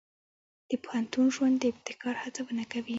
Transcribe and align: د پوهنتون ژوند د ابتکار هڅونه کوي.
د 0.69 0.71
پوهنتون 0.83 1.25
ژوند 1.35 1.55
د 1.59 1.63
ابتکار 1.71 2.15
هڅونه 2.23 2.63
کوي. 2.71 2.89